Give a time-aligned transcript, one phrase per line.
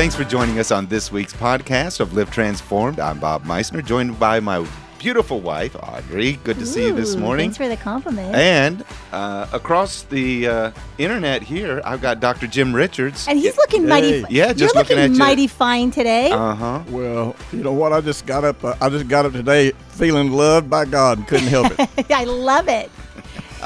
[0.00, 2.98] thanks for joining us on this week's podcast of Live Transformed.
[2.98, 4.66] I'm Bob Meisner, joined by my
[4.98, 6.38] beautiful wife, Audrey.
[6.42, 7.50] Good to see you this morning.
[7.50, 8.34] Thanks for the compliment.
[8.34, 12.46] And uh, across the uh, internet here, I've got Dr.
[12.46, 13.28] Jim Richards.
[13.28, 14.22] And he's looking mighty.
[14.22, 14.26] Hey.
[14.30, 15.18] Yeah, You're just looking looking at you.
[15.18, 16.30] mighty fine today.
[16.30, 16.82] Uh huh.
[16.88, 17.92] Well, you know what?
[17.92, 18.64] I just got up.
[18.64, 22.10] Uh, I just got up today feeling loved by God and couldn't help it.
[22.10, 22.90] I love it.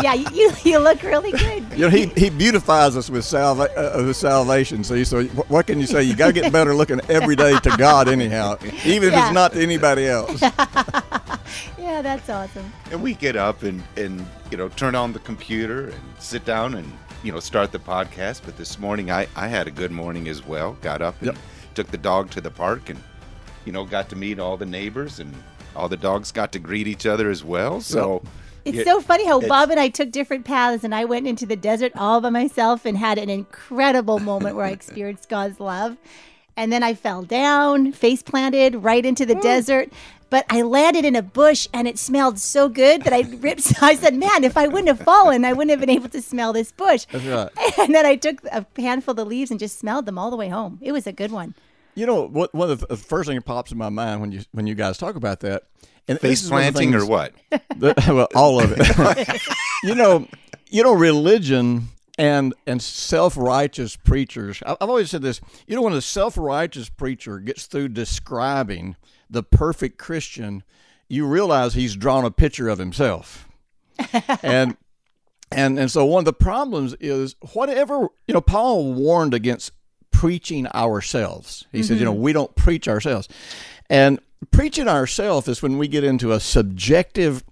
[0.03, 1.65] Yeah, you, you you look really good.
[1.73, 4.83] you know, he, he beautifies us with, salva- uh, with salvation.
[4.85, 6.03] See, so what can you say?
[6.03, 9.53] You got to get better looking every day to God, anyhow, even if it's not
[9.53, 10.43] to anybody else.
[11.79, 12.73] Yeah, that's awesome.
[12.91, 16.75] And we get up and, and, you know, turn on the computer and sit down
[16.75, 16.91] and,
[17.23, 18.41] you know, start the podcast.
[18.45, 20.73] But this morning, I, I had a good morning as well.
[20.81, 21.37] Got up and Yep.
[21.75, 22.99] took the dog to the park and,
[23.67, 25.33] you know, got to meet all the neighbors and
[25.77, 27.81] all the dogs got to greet each other as well.
[27.83, 28.23] So
[28.65, 31.45] It's yeah, so funny how Bob and I took different paths, and I went into
[31.45, 35.97] the desert all by myself and had an incredible moment where I experienced God's love.
[36.57, 39.43] And then I fell down, face planted right into the mm.
[39.43, 39.91] desert.
[40.31, 43.75] But I landed in a bush and it smelled so good that I ripped.
[43.83, 46.53] I said, Man, if I wouldn't have fallen, I wouldn't have been able to smell
[46.53, 47.07] this bush.
[47.13, 47.79] That's right.
[47.79, 50.37] And then I took a handful of the leaves and just smelled them all the
[50.37, 50.79] way home.
[50.81, 51.55] It was a good one.
[51.95, 54.33] You know, what, one of the the first thing that pops in my mind when
[54.33, 55.65] you when you guys talk about that,
[56.09, 57.33] and face is one of the planting or what?
[57.77, 59.41] The- well, all of it.
[59.85, 60.29] you know,
[60.69, 61.89] you know, religion
[62.19, 64.63] and and self righteous preachers.
[64.67, 65.41] I- I've always said this.
[65.67, 68.97] You know, when a self righteous preacher gets through describing
[69.31, 70.63] the perfect Christian,
[71.09, 73.49] you realize he's drawn a picture of himself,
[74.43, 74.77] and.
[75.53, 78.41] And and so one of the problems is whatever you know.
[78.41, 79.71] Paul warned against
[80.11, 81.67] preaching ourselves.
[81.71, 82.23] He said, you know, mm-hmm.
[82.23, 83.29] we don't preach ourselves,
[83.89, 84.19] and
[84.51, 87.45] preaching ourselves is when we get into a subjective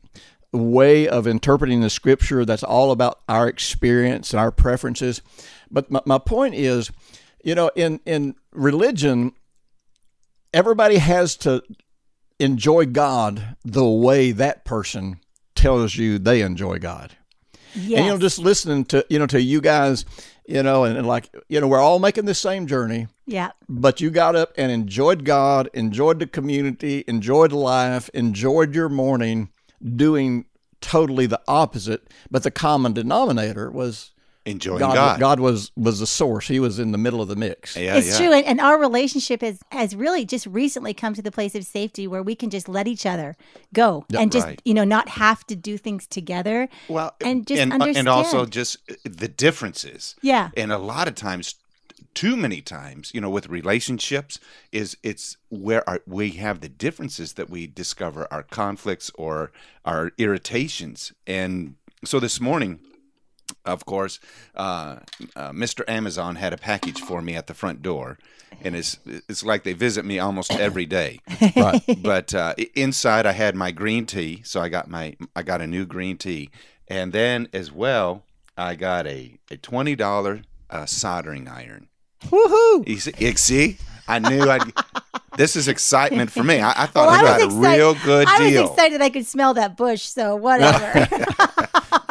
[0.52, 5.22] way of interpreting the scripture that's all about our experience and our preferences.
[5.70, 6.90] But my, my point is,
[7.42, 9.32] you know, in in religion,
[10.52, 11.62] everybody has to
[12.38, 15.20] enjoy God the way that person
[15.54, 17.16] tells you they enjoy God.
[17.74, 17.98] Yes.
[17.98, 20.04] And you know, just listening to you know to you guys,
[20.46, 23.52] you know, and, and like you know, we're all making the same journey, yeah.
[23.68, 29.50] but you got up and enjoyed God, enjoyed the community, enjoyed life, enjoyed your morning,
[29.96, 30.46] doing
[30.80, 32.08] totally the opposite.
[32.30, 34.11] But the common denominator was
[34.44, 34.94] Enjoying God.
[34.94, 35.20] God.
[35.20, 36.48] God, was was the source.
[36.48, 37.76] He was in the middle of the mix.
[37.76, 38.18] Yeah, it's yeah.
[38.18, 41.64] true and, and our relationship has has really just recently come to the place of
[41.64, 43.36] safety where we can just let each other
[43.72, 44.60] go and just Right.
[44.64, 48.44] you know not have to do things together Well, and just and, understand and also
[48.46, 50.16] just uh, the differences.
[50.22, 51.54] yeah and a lot of times
[52.14, 54.40] too many times you know with relationships
[54.72, 59.52] is it's where our, we have the differences that we discover our conflicts or
[59.84, 62.80] our irritations and so this morning
[63.64, 64.18] of course
[64.56, 64.96] uh,
[65.36, 68.18] uh, mr amazon had a package for me at the front door
[68.62, 71.20] and it's it's like they visit me almost every day
[71.56, 71.82] Right.
[72.02, 75.66] but uh, inside I had my green tea, so I got my I got a
[75.66, 76.50] new green tea,
[76.86, 78.24] and then as well
[78.56, 81.88] I got a a twenty dollar uh, soldering iron.
[82.26, 82.86] Woohoo!
[82.86, 83.78] You see, you see?
[84.06, 84.70] I knew I'd.
[85.38, 86.60] this is excitement for me.
[86.60, 87.78] I, I thought well, I I got was a excited.
[87.78, 88.62] real good I deal.
[88.62, 91.08] was excited I could smell that bush, so whatever.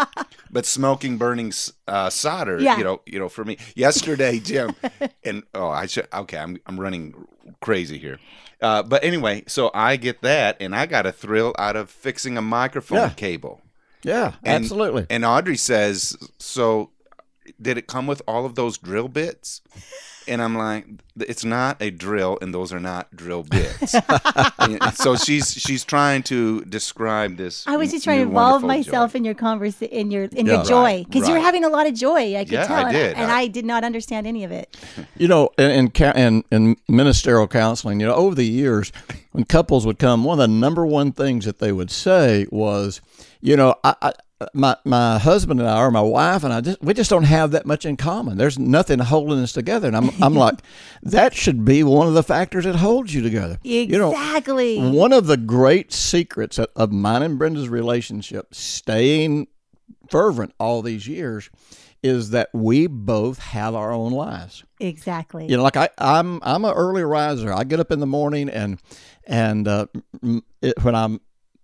[0.51, 1.51] but smoking burning
[1.88, 2.78] uh, solder Yeah.
[2.78, 4.75] you know you know for me yesterday jim
[5.23, 7.13] and oh i should okay i'm, I'm running
[7.62, 8.19] crazy here
[8.62, 12.38] uh, but anyway so i get that and i got a thrill out of fixing
[12.38, 13.09] a microphone Yeah.
[13.09, 13.62] cable
[14.03, 15.06] Yeah, And- absolutely.
[15.09, 16.91] and audrey says so
[17.62, 19.62] did it come with all of those drill bits
[20.27, 20.85] and i'm like
[21.19, 23.93] it's not a drill and those are not drill bits
[24.93, 29.17] so she's she's trying to describe this I was just trying to involve myself joy.
[29.17, 30.55] in your convers in your in Yeah.
[30.55, 32.35] your joy Right, because you were having a lot of joy.
[32.35, 33.17] I could Yeah, tell, I and, did.
[33.17, 34.75] and I- I did not understand any of it.
[35.17, 38.91] You know, in in, in in ministerial counseling, you know, over the years,
[39.33, 43.01] when couples would come, one of the number one things that they would say was,
[43.41, 44.12] you know, I, I
[44.53, 47.51] my my husband and I, or my wife and I, just we just don't have
[47.51, 48.38] that much in common.
[48.38, 50.55] There's nothing holding us together, and I'm I'm like,
[51.03, 53.57] that should be one of the factors that holds you together.
[53.63, 54.79] You know, Exactly.
[54.91, 59.47] one of the great secrets of- of mine and Brenda's relationship, staying
[60.09, 61.49] fervent all these years,
[62.03, 64.63] is that we both have our own lives.
[64.79, 65.47] exactly.
[65.47, 67.53] You know, like I, I'm I'm an early riser.
[67.53, 68.79] I get up in the morning and
[69.27, 69.85] and uh,
[70.61, 71.21] it, when I'm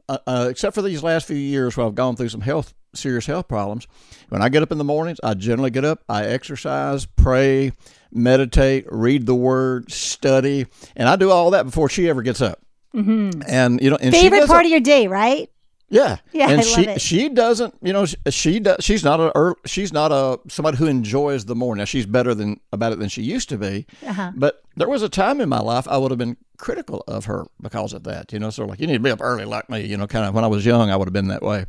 [0.10, 3.26] uh, uh, except for these last few years where I've gone through some health serious
[3.26, 3.88] health problems,
[4.30, 7.72] when I get up in the mornings, I generally get up, I exercise, pray,
[8.12, 10.66] meditate, read the Word, study,
[10.96, 12.60] and I do all that before she ever gets up.
[12.96, 13.42] Mm-hmm.
[13.48, 15.50] And you know, and Favorite part of your day, right?
[15.90, 18.84] Yeah, Yeah, and I she she doesn't, you know, she, she does.
[18.84, 21.80] She's not a she's not a somebody who enjoys the morning.
[21.80, 23.86] Now she's better than about it than she used to be.
[24.06, 24.32] Uh-huh.
[24.36, 27.46] But there was a time in my life I would have been critical of her
[27.62, 28.34] because of that.
[28.34, 29.86] You know, sort of like you need to be up early like me.
[29.86, 31.66] You know, kind of when I was young, I would have been that way.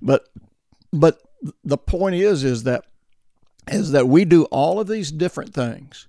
[0.00, 0.28] But
[0.92, 1.20] but
[1.64, 2.84] the point is, is that
[3.68, 6.08] is that we do all of these different things,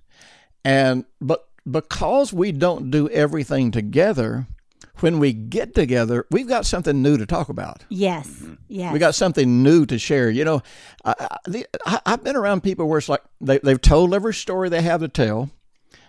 [0.64, 4.46] and but because we don't do everything together,
[5.00, 7.84] when we get together, we've got something new to talk about.
[7.88, 8.28] Yes.
[8.28, 8.54] Mm-hmm.
[8.68, 8.92] Yes.
[8.92, 10.30] We got something new to share.
[10.30, 10.62] You know,
[11.04, 14.34] I, I, the, I, I've been around people where it's like they, they've told every
[14.34, 15.50] story they have to tell.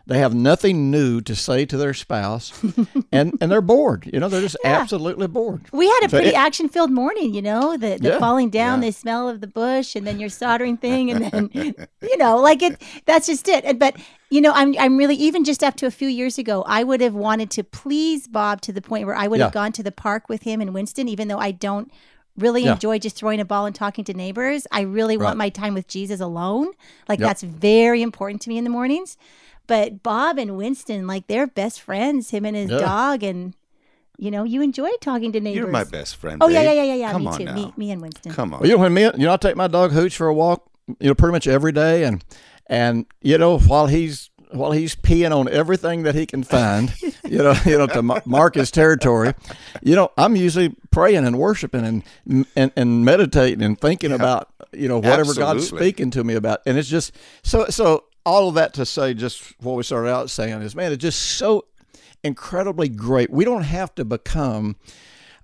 [0.06, 2.52] They have nothing new to say to their spouse,
[3.14, 4.10] and, and they're bored.
[4.12, 5.62] You know, they're just absolutely bored.
[5.72, 8.20] We had a So pretty it- action filled morning, you know, the, the Yeah.
[8.20, 8.90] falling down, Yeah.
[8.90, 11.24] the smell of the bush, and then your soldering thing, and
[11.54, 13.64] then, you know, like it, that's just it.
[13.64, 13.96] And- But,
[14.30, 17.00] you know, I'm, I'm really, even just up to a few years ago, I would
[17.00, 19.92] have wanted to please Bob to the point where I would have gone to the
[19.94, 21.90] park with him in Winston, even though I don't
[22.36, 22.74] really Yeah.
[22.74, 24.68] enjoy just throwing a ball and talking to neighbors.
[24.72, 25.28] I really Right.
[25.28, 26.70] want my time with Jesus alone.
[27.08, 27.28] Like, Yep.
[27.30, 29.16] that's very important to me in the mornings.
[29.68, 32.80] But Bob and Winston, like, they're best friends, him and his Yeah.
[32.80, 33.24] dog.
[33.24, 33.56] And,
[34.18, 35.57] you know, you enjoy talking to neighbors.
[35.57, 36.42] You're my best friend.
[36.44, 36.65] Oh yeah, babe.
[36.68, 37.12] yeah, yeah, yeah, yeah.
[37.12, 37.45] Come me on too.
[37.45, 37.54] now.
[37.56, 38.31] Me, me and Winston.
[38.33, 38.60] Come on.
[38.60, 40.69] Well, you know, when me, you know, I take my dog Hooch for a walk,
[41.00, 42.24] you know, pretty much every day, and
[42.68, 46.94] and you know, while he's while he's peeing on everything that he can find,
[47.24, 49.33] you know, you know, to mark his territory,
[49.81, 51.83] you know, I'm usually praying and worshiping
[52.27, 56.59] and and, and meditating and thinking about you know whatever God's speaking to me about,
[56.66, 57.13] and it's just
[57.44, 58.04] so so.
[58.25, 61.20] All of that to say, just what we started out saying is, man, it's just
[61.22, 61.66] so
[62.24, 63.30] incredibly great.
[63.30, 64.78] We don't have to become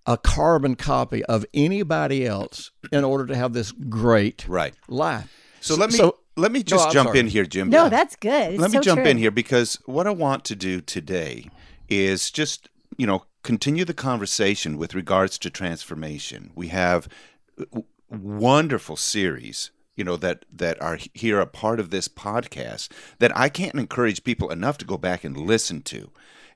[0.06, 4.74] a carbon copy of anybody else in order to have this great Right.
[4.88, 5.30] life.
[5.62, 7.20] So let me So- let me just I'm jump sorry.
[7.20, 7.70] in here, Jim.
[7.70, 8.54] No, that's good.
[8.54, 9.10] It's let me so jump true.
[9.12, 11.50] in here because what I want to do today
[11.90, 16.52] is just, you know, continue the conversation with regards to transformation.
[16.56, 17.10] We have
[17.58, 23.38] w- wonderful series, you know, that that are here a part of this podcast that
[23.38, 26.10] I can't encourage people enough to go back and listen to.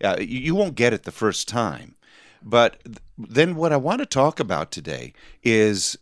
[0.03, 1.95] Uh, you, you won't get it the first time.
[2.41, 5.13] But th- then what I want to talk about today
[5.43, 5.97] is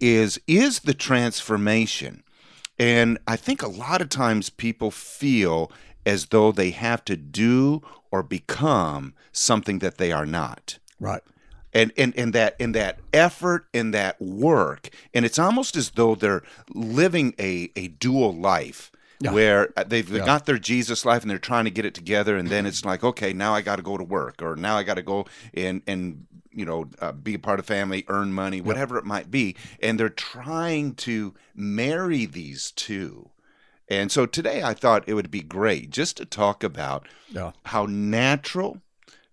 [0.00, 2.24] is is the transformation
[2.78, 5.70] and I think a lot of times people feel
[6.04, 10.78] as though they have to do or become something that they are not.
[10.98, 11.22] Right.
[11.74, 16.14] And, and and that and that effort and that work and it's almost as though
[16.14, 16.42] they're
[16.74, 19.32] living a, a dual life Yeah.
[19.32, 20.26] where uh, they've Yeah.
[20.26, 23.02] got their Jesus life and they're trying to get it together and then it's like
[23.02, 25.24] okay now I got to go to work or now I got to go
[25.54, 29.30] and and you know uh, be a part of family earn money whatever it might
[29.30, 33.30] be and they're trying to marry these two
[33.88, 37.52] and so today I thought it would be great just to talk about Yeah.
[37.64, 38.82] how natural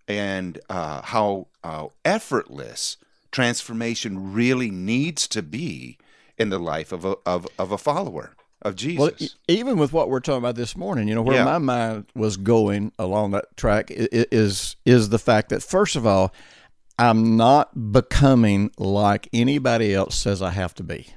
[0.07, 2.97] and uh, how uh, effortless
[3.31, 5.97] transformation really needs to be
[6.37, 8.99] in the life of a, of, of a follower of Jesus.
[8.99, 11.45] Well, e- even with what we're talking about this morning, you know, where Yeah.
[11.45, 15.95] my mind was going along that track i- i- is is the fact that first
[15.95, 16.33] of all,
[16.97, 21.07] I'm not becoming like anybody else says I have to be.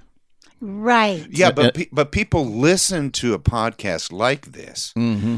[0.60, 1.26] Right.
[1.30, 5.36] yeah, uh, but pe- but people listen to a podcast like this Mm-hmm.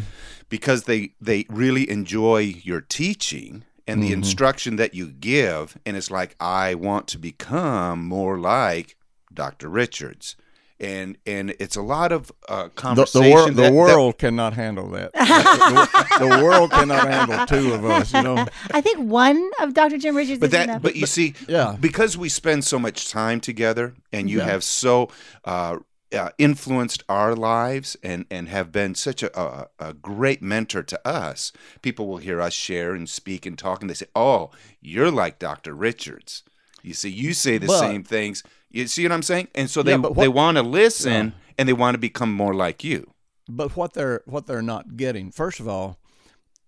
[0.51, 4.08] because they they really enjoy your teaching and Mm-hmm.
[4.08, 8.96] the instruction that you give, and it's like I want to become more like
[9.32, 9.69] Dr.
[9.69, 10.36] Richards.
[10.81, 13.22] And and it's a lot of uh, The, conversation.
[13.22, 15.12] the, wor- that- the that- world cannot handle that.
[15.14, 18.12] the, the world cannot handle two of us.
[18.12, 18.46] You know.
[18.72, 19.98] I think one of Dr.
[19.98, 20.82] Jim Richards but is that enough.
[20.82, 21.76] but you see Yeah.
[21.79, 24.46] because we spend so much time together and you Yeah.
[24.46, 25.10] have so
[25.44, 25.76] uh,
[26.17, 31.09] uh, influenced our lives and and have been such a, a, a great mentor to
[31.09, 31.53] us
[31.83, 35.39] people will hear us share and speak and talk and they say oh you're like
[35.39, 36.43] dr richards
[36.83, 39.83] you see you say the But- same things you see what i'm saying and so
[39.83, 43.13] they Yeah, what- they want to listen and they want to become more like you
[43.49, 45.99] But what they're what they're not getting, first of all,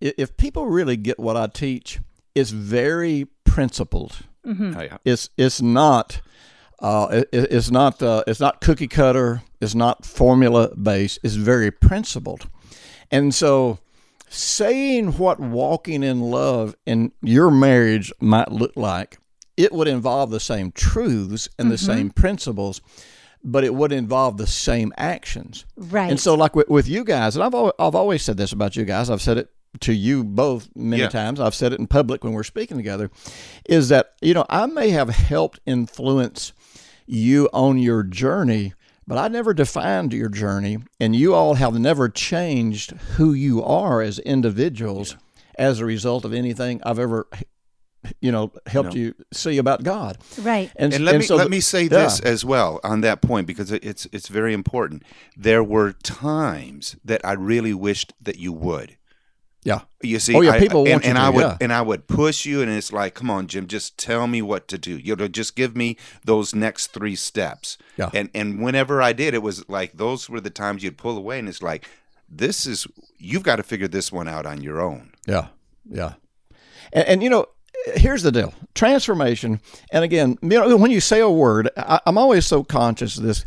[0.01, 2.01] if people really get what I teach,
[2.35, 4.13] it's very principled.
[4.47, 4.75] Mm-hmm.
[4.79, 4.99] Oh, yeah.
[5.05, 6.21] It's it's not
[6.81, 9.43] uh, it, it's not uh, it's not cookie cutter.
[9.61, 11.19] It's not formula based.
[11.23, 12.49] It's very principled,
[13.11, 13.79] and so
[14.29, 19.19] saying what walking in love in your marriage might look like,
[19.57, 22.81] it would involve the same truths and the same principles,
[23.45, 25.65] but it would involve the same actions.
[25.77, 26.11] right.
[26.11, 28.77] And so, like with, with you guys, and I've always, I've always said this about
[28.77, 29.09] you guys.
[29.09, 29.49] I've said it
[29.81, 31.09] to you both many Yeah.
[31.09, 31.39] times.
[31.39, 33.11] I've said it in public when we're speaking together.
[33.67, 36.53] Is that you know I may have helped influence
[37.07, 38.73] you on your journey,
[39.07, 44.03] but I never defined your journey, and you all have never changed who you are
[44.03, 45.17] as individuals
[45.59, 47.27] as a result of anything I've ever
[48.21, 48.97] you know helped No.
[49.01, 50.19] you see about God.
[50.41, 50.71] Right.
[50.77, 51.89] And, And let me so let the- me say yeah.
[51.89, 55.03] this as well on that point because it's it's very important.
[55.37, 58.97] There were times that I really wished that you would.
[59.67, 59.81] Yeah.
[60.01, 61.57] You see, Oh, yeah, I- people and, you and to, I would yeah.
[61.61, 64.69] and I would push you, and it's like, come on, Jim, just tell me what
[64.69, 64.97] to do.
[64.97, 67.77] You know, just give me those next three steps.
[67.97, 68.11] Yeah.
[68.15, 71.41] And and whenever I did, it was like those were the times you'd pull away,
[71.41, 71.89] and it's like,
[72.29, 72.87] this is
[73.19, 75.11] you've got to figure this one out on your own.
[75.27, 75.49] Yeah,
[75.91, 76.13] yeah.
[76.93, 77.47] And, and you know,
[77.97, 79.61] here's the deal: transformation.
[79.91, 83.25] And again, you know, when you say a word, I, I'm always so conscious of
[83.25, 83.45] this.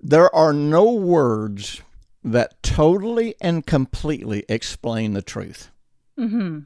[0.00, 1.82] There are no words
[2.24, 5.70] that totally and completely explain the truth.
[6.18, 6.60] Mm-hmm.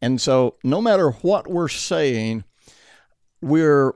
[0.00, 2.44] And so, no matter what we're saying,
[3.40, 3.94] we're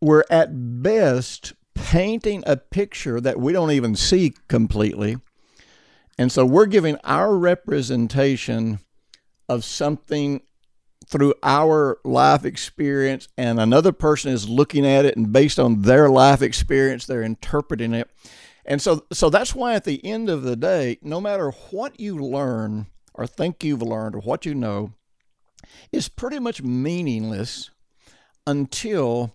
[0.00, 5.16] we're at best painting a picture that we don't even see completely.
[6.16, 8.80] And so, we're giving our representation
[9.48, 10.42] of something
[11.08, 16.10] through our life experience, and another person is looking at it, and based on their
[16.10, 18.10] life experience, they're interpreting it.
[18.68, 22.18] And so, so that's why at the end of the day, no matter what you
[22.18, 24.92] learn or think you've learned or what you know,
[25.90, 27.70] is pretty much meaningless
[28.46, 29.34] until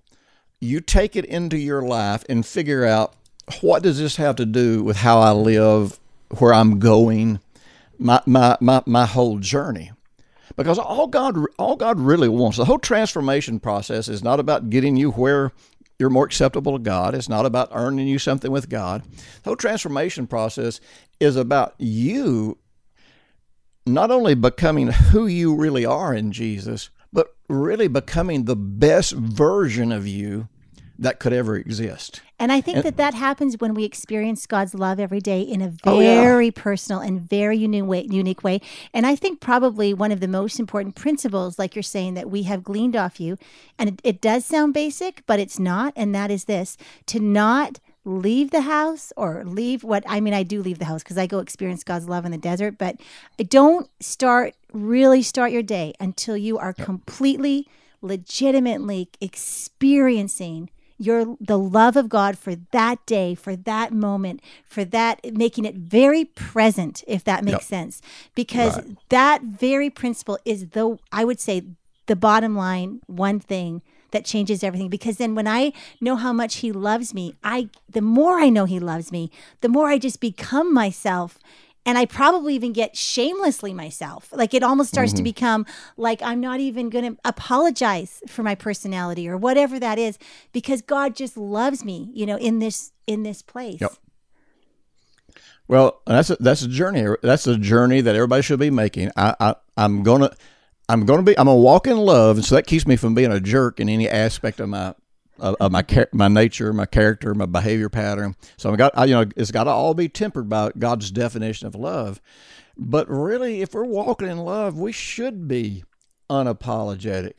[0.62, 3.16] you take it into your life and figure out
[3.62, 6.00] what does this have to do with how I live,
[6.38, 7.40] where I'm going,
[7.98, 9.92] my my my, my whole journey.
[10.56, 14.96] Because all God all God really wants, the whole transformation process is not about getting
[14.96, 15.52] you where
[16.00, 17.16] you're more acceptable to God.
[17.16, 19.04] It's not about earning you something with God.
[19.44, 20.80] The whole transformation process
[21.20, 22.58] is about you
[23.86, 29.92] not only becoming who you really are in Jesus, but really becoming the best version
[29.92, 30.48] of you
[30.98, 32.22] that could ever exist.
[32.44, 35.72] And I think that that happens when we experience God's love every day in a
[35.86, 36.20] Oh, yeah.
[36.20, 38.60] very personal and very unique way, unique way.
[38.94, 42.44] And I think probably one of the most important principles, like you're saying, that we
[42.44, 43.38] have gleaned off you,
[43.80, 45.94] and it, it does sound basic, but it's not.
[45.96, 50.44] And that is this to not leave the house or leave what I mean, I
[50.44, 52.98] do leave the house because I go experience God's love in the desert, but
[53.48, 57.70] don't start really start your day until you are completely,
[58.02, 65.34] legitimately experiencing your the love of God for that day, for that moment, for that
[65.34, 67.62] making it very present, if that makes Yep.
[67.64, 68.02] sense.
[68.36, 71.64] Because that very principle is the I would say
[72.06, 73.82] the bottom line one thing
[74.12, 75.72] that changes everything because then when i
[76.02, 79.32] know how much he loves me i the more i know he loves me
[79.62, 81.40] the more i just become myself
[81.86, 85.26] and i probably even get shamelessly myself like it almost starts to mm-hmm.
[85.26, 85.66] become
[85.98, 90.18] like i'm not even going to apologize for my personality or whatever that is
[90.52, 93.94] because god just loves me you know in this in this place Yep.
[95.68, 97.16] Well, that's a, that's a journey.
[97.22, 99.12] That's a journey that everybody should be making.
[99.16, 100.32] I, I I'm gonna
[100.90, 103.32] I'm gonna be I'm gonna walk in love, and so that keeps me from being
[103.32, 104.94] a jerk in any aspect of my
[105.44, 108.36] of, of my char- my nature, my character, my behavior pattern.
[108.58, 111.68] So I got I, you know it's got to all be tempered by God's definition
[111.68, 112.20] of love.
[112.76, 115.84] But really, if we're walking in love, we should be
[116.30, 117.34] unapologetic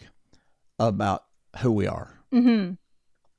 [0.78, 1.24] about
[1.60, 2.20] who we are.
[2.32, 2.74] Mm-hmm.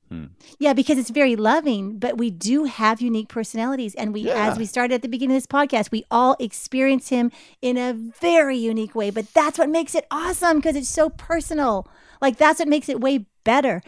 [0.08, 0.24] Hmm.
[0.58, 3.94] Yeah, because it's very loving, but we do have unique personalities.
[3.96, 4.50] And we, Yeah.
[4.50, 7.92] as we started at the beginning of this podcast, we all experience him in a
[7.92, 9.10] very unique way.
[9.10, 11.88] But that's what makes it awesome because it's so personal.
[12.20, 13.82] Like, that's what makes it way better.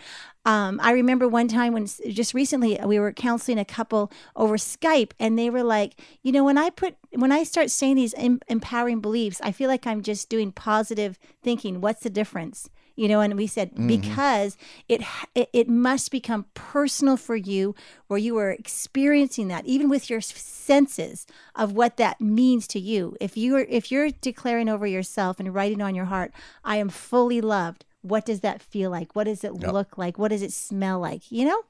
[0.48, 5.10] Um, I remember one time when just recently we were counseling a couple over Skype,
[5.20, 8.40] and they were like, you know, when I put when I start saying these em-
[8.48, 11.82] empowering beliefs, I feel like I'm just doing positive thinking.
[11.82, 12.70] What's the difference?
[12.96, 14.56] You know, and we said because
[14.88, 15.02] it,
[15.34, 17.74] it it must become personal for you,
[18.06, 21.26] where you are experiencing that, even with your senses
[21.56, 23.14] of what that means to you.
[23.20, 26.32] If you are if you're declaring over yourself and writing on your heart,
[26.64, 27.84] I am fully loved.
[28.02, 29.14] What does that feel like?
[29.14, 30.18] What does it look like?
[30.18, 31.30] What does it smell like?
[31.30, 31.62] You know?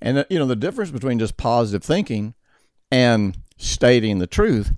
[0.00, 2.34] And uh, you know the difference between just positive thinking
[2.90, 4.72] and stating the truth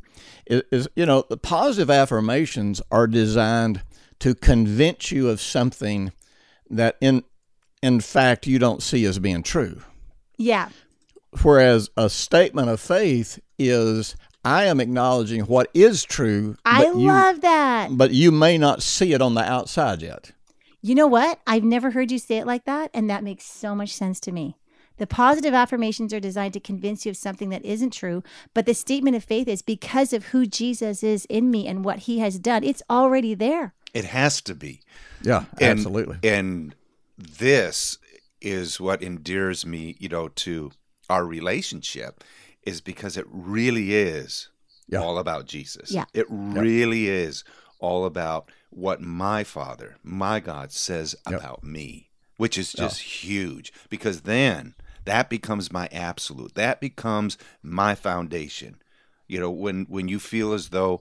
[0.46, 3.82] is, is you know the positive affirmations are designed
[4.20, 6.12] to convince you of something
[6.70, 7.24] that in
[7.82, 9.82] in fact you don't see as being true.
[10.36, 10.70] Yeah.
[11.42, 17.06] Whereas a statement of faith is I am acknowledging what is true, I but you,
[17.06, 17.88] love that.
[17.96, 20.32] but you may not see it on the outside yet.
[20.82, 21.40] You know what?
[21.46, 24.32] I've never heard you say it like that, and that makes so much sense to
[24.32, 24.56] me.
[24.98, 28.22] The positive affirmations are designed to convince you of something that isn't true,
[28.52, 32.00] but the statement of faith is because of who Jesus is in me and what
[32.00, 32.62] he has done.
[32.62, 33.72] It's already there.
[33.94, 34.80] It has to be.
[35.22, 36.18] Yeah, And- absolutely.
[36.22, 36.74] And
[37.16, 37.98] this
[38.40, 40.70] is what endears me, you know, to
[41.08, 42.22] our relationship
[42.66, 44.48] is because it really is
[44.88, 45.00] Yeah.
[45.00, 45.90] all about Jesus.
[45.90, 46.04] Yeah.
[46.12, 47.44] It really is
[47.78, 54.22] all about what my Father, my God, says about me, which is just huge because
[54.22, 56.54] then that becomes my absolute.
[56.54, 58.76] That becomes my foundation.
[59.26, 61.00] You know, when when you feel as though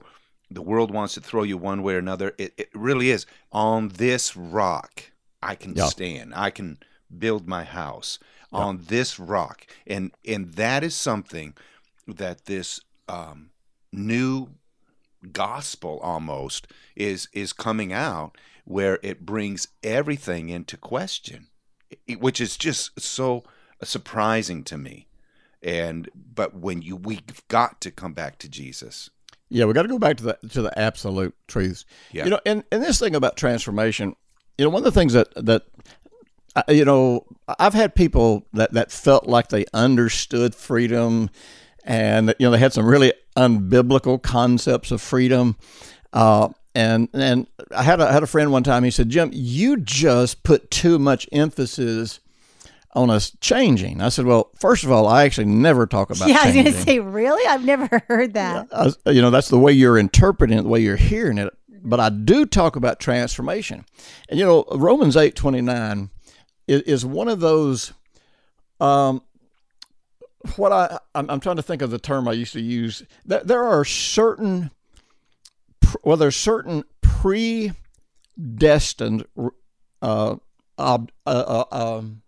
[0.50, 3.88] the world wants to throw you one way or another, it, it really is on
[3.88, 5.10] this rock
[5.42, 5.86] I can Yeah.
[5.86, 6.32] stand.
[6.34, 6.78] I can
[7.18, 8.18] build my house
[8.54, 11.54] on this rock, and and that is something
[12.06, 13.50] that this um,
[13.92, 14.48] new
[15.32, 21.48] gospel almost is is coming out where it brings everything into question
[22.18, 23.42] which is just so
[23.82, 25.06] surprising to me
[25.62, 29.08] and but when you we've got to come back to jesus
[29.48, 31.84] Yeah, we got to go back to the to the absolute truths.
[32.12, 32.24] Yeah.
[32.24, 34.16] You know, and, and this thing about transformation,
[34.58, 35.62] you know, one of the things that that
[36.68, 37.24] you know,
[37.58, 41.30] I've had people that that felt like they understood freedom,
[41.84, 45.56] and you know, they had some really unbiblical concepts of freedom.
[46.12, 48.84] Uh, and and I had a, I had a friend one time.
[48.84, 52.20] He said, "Jim, you just put too much emphasis."
[52.96, 54.24] On us changing, I said.
[54.24, 56.28] Well, first of all, I actually never talk about.
[56.28, 57.44] yeah, I was going to say, really?
[57.44, 58.68] I've never heard that.
[58.70, 61.52] Uh, you know that's the way you're interpreting it the way you're hearing it
[61.84, 63.84] but i do talk about transformation
[64.28, 66.10] and you know romans 8 29
[66.66, 67.92] is, one of those
[68.80, 69.22] um
[70.56, 73.02] what i I'm, I'm trying to think of the term i used to use.
[73.24, 74.70] There, there are certain
[76.02, 79.26] well there's certain predestined
[80.02, 80.36] uh,
[80.78, 82.22] ob, uh, uh, um,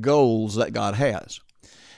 [0.00, 1.40] goals that god has.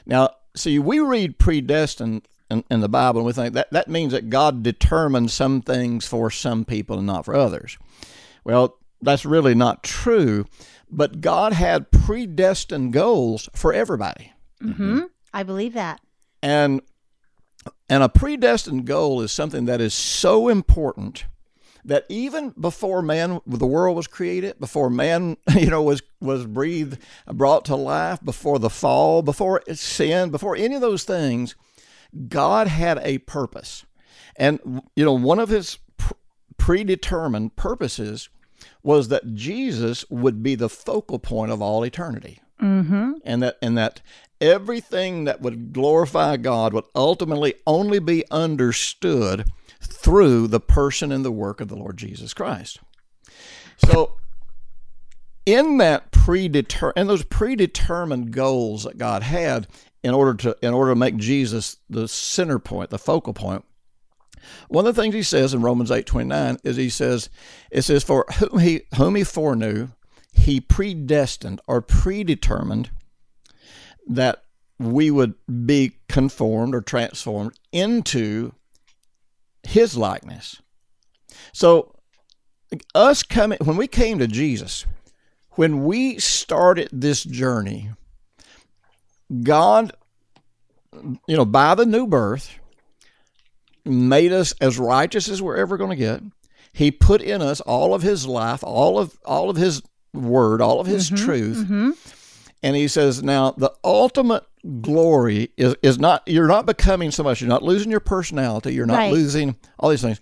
[0.06, 4.12] Now, see, we read predestined in, in the Bible, and we think that that means
[4.12, 7.78] that God determined some things for some people and not for others.
[8.44, 10.46] Well, that's really not true,
[10.90, 14.32] but God had predestined goals for everybody.
[14.60, 16.00] hmm I believe that.
[16.42, 16.80] And
[17.88, 21.24] and a predestined goal is something that is so important
[21.84, 26.98] that even before man the world was created, before man you know was was breathed,
[27.26, 31.54] brought to life, before the fall, before sin, before any of those things,
[32.28, 33.84] God had a purpose.
[34.36, 35.78] And you know, one of his
[36.56, 38.28] predetermined purposes
[38.84, 43.14] was that Jesus would be the focal point of all eternity Mm-hmm.
[43.24, 44.00] and that and that
[44.40, 51.32] everything that would glorify God would ultimately only be understood through the person and the
[51.32, 52.78] work of the Lord Jesus Christ.
[53.78, 54.12] So
[55.44, 59.66] in that predeter in those predetermined goals that God had
[60.04, 63.64] in order to in order to make Jesus the center point, the focal point,
[64.68, 67.28] one of the things he says in Romans 8:29 is he says
[67.70, 69.88] it says for whom he whom he foreknew
[70.32, 72.90] he predestined or predetermined
[74.06, 74.44] that
[74.78, 78.52] we would be conformed or transformed into
[79.62, 80.60] his likeness.
[81.52, 81.94] So
[82.94, 84.84] us coming when we came to Jesus,
[85.52, 87.90] when we started this journey,
[89.42, 89.92] God
[91.26, 92.58] you know, by the new birth,
[93.84, 96.22] made us as righteous as we're ever going to get.
[96.72, 100.80] He put in us all of his life, all of all of his word, all
[100.80, 101.56] of his mm-hmm, truth.
[101.58, 101.90] Mm-hmm.
[102.62, 104.44] And he says, now the ultimate
[104.80, 108.86] glory is, is not you're not becoming so much, you're not losing your personality, you're
[108.86, 109.12] not Right.
[109.12, 110.20] losing all these things.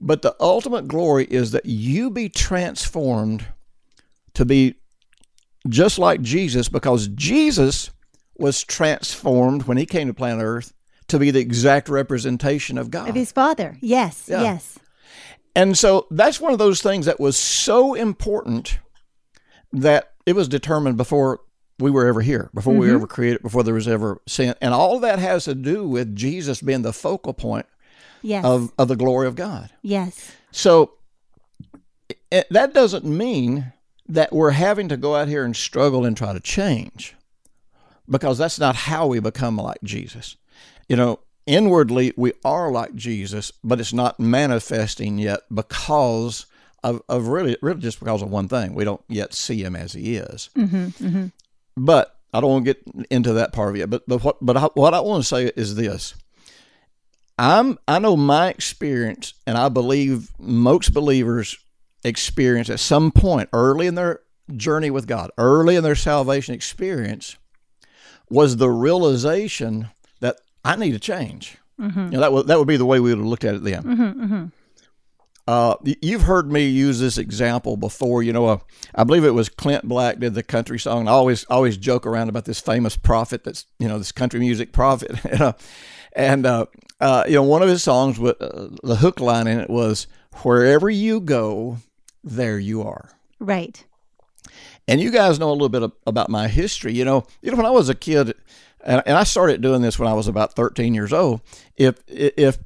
[0.00, 3.46] But the ultimate glory is that you be transformed
[4.34, 4.74] to be
[5.68, 7.90] just like Jesus because Jesus
[8.36, 10.72] was transformed when he came to planet Earth
[11.12, 13.08] to be the exact representation of God.
[13.08, 13.78] Of his father.
[13.80, 14.26] Yes.
[14.28, 14.42] Yeah.
[14.42, 14.78] Yes.
[15.54, 18.78] And so that's one of those things that was so important
[19.72, 21.40] that it was determined before
[21.78, 24.54] we were ever here, before we were ever created, before there was ever sin.
[24.60, 27.66] And all that has to do with Jesus being the focal point
[28.22, 28.44] Yes.
[28.44, 29.70] of, of the glory of God.
[29.82, 30.32] yes.
[30.52, 30.92] So
[32.30, 33.72] it, that doesn't mean
[34.08, 37.14] that we're having to go out here and struggle and try to change
[38.08, 40.36] because that's not how we become like Jesus.
[40.92, 46.44] You know, inwardly we are like Jesus, but it's not manifesting yet because
[46.84, 48.74] of, of really, really just because of one thing.
[48.74, 50.50] We don't yet see him as he is.
[50.54, 51.26] Mm-hmm, mm-hmm.
[51.78, 53.88] But I don't want to get into that part of it.
[53.88, 56.14] But but what but I, what I want to say is this:
[57.38, 61.56] I'm I know my experience, and I believe most believers
[62.04, 64.20] experience at some point early in their
[64.58, 67.38] journey with God, early in their salvation experience,
[68.28, 69.88] was the realization
[70.64, 71.58] I need a change.
[71.78, 73.64] You know, that would that would be the way we would have looked at it
[73.64, 74.52] then.
[75.48, 78.22] uh, you've heard me use this example before.
[78.22, 78.58] You know, uh,
[78.94, 81.08] I believe it was Clint Black did the country song.
[81.08, 84.72] I always always joke around about this famous prophet that's you know this country music
[84.72, 85.18] prophet,
[86.12, 86.66] and uh,
[87.00, 90.06] uh, you know one of his songs with uh, the hook line in it was
[90.42, 91.78] "Wherever you go,
[92.22, 93.84] there you are." Right.
[94.88, 96.92] And you guys know a little bit of, about my history.
[96.92, 98.34] You know, you know when I was a kid,
[98.84, 101.40] and, and I started doing this when I was about 13 years old.
[101.76, 102.58] If if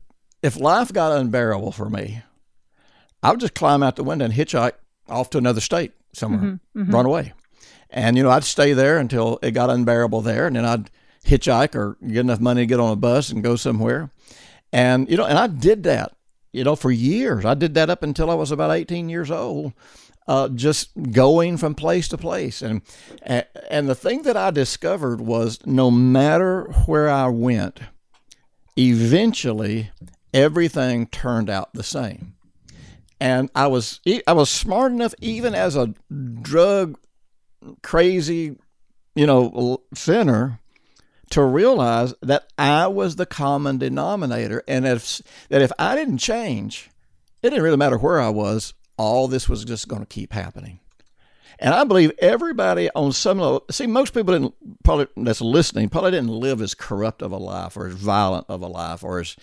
[0.42, 2.22] if life got unbearable for me,
[3.22, 4.74] I would just climb out the window and hitchhike
[5.08, 6.94] off to another state somewhere, mm-hmm, mm-hmm.
[6.94, 7.32] run away.
[7.90, 10.46] And, you know, I'd stay there until it got unbearable there.
[10.46, 10.90] And then I'd
[11.24, 14.10] hitchhike or get enough money to get on a bus and go somewhere.
[14.72, 16.14] And, you know, and I did that,
[16.52, 17.44] you know, for years.
[17.44, 19.72] I did that up until I was about 18 years old.
[20.28, 22.82] Uh, just going from place to place, and
[23.22, 27.78] and the thing that I discovered was no matter where I went,
[28.76, 29.90] eventually
[30.34, 32.36] everything turned out the same
[33.20, 35.94] and I was I was smart enough, even as a
[36.42, 36.98] drug
[37.82, 38.58] crazy,
[39.14, 40.60] you know, sinner,
[41.30, 46.90] to realize that I was the common denominator, and if that if I didn't change,
[47.42, 48.74] it didn't really matter where I was.
[48.96, 50.80] All this was just going to keep happening.
[51.58, 54.54] And I believe everybody on some level, see, most people didn't
[54.84, 58.60] probably that's listening probably didn't live as corrupt of a life or as violent of
[58.60, 59.36] a life or as,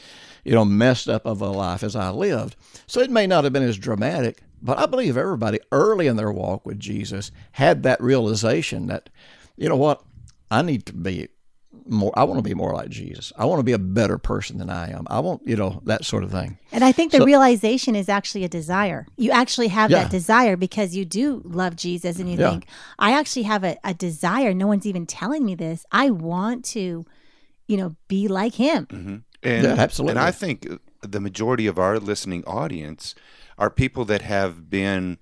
[0.44, 2.56] you know, messed up of a life as I lived.
[2.86, 6.32] So it may not have been as dramatic, but I believe everybody early in their
[6.32, 9.10] walk with Jesus had that realization that,
[9.58, 10.04] you know what,
[10.52, 11.30] I need to be
[11.88, 13.32] more I want to be more like Jesus.
[13.38, 15.06] I want to be a better person than I am.
[15.10, 16.58] I want, you know, that sort of thing.
[16.72, 19.06] And I think the So- realization is actually a desire.
[19.18, 20.04] You actually have Yeah.
[20.04, 22.52] that desire because you do love Jesus and you Yeah.
[22.52, 22.68] think,
[23.00, 24.54] I actually have a, a desire.
[24.54, 25.86] No one's even telling me this.
[25.92, 27.06] I want to,
[27.68, 28.88] you know, be like him.
[29.44, 30.12] And, Yeah, absolutely.
[30.12, 30.68] And I think
[31.02, 33.14] the majority of our listening audience
[33.58, 35.18] are people that have been